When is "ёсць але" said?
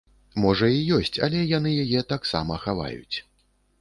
0.97-1.43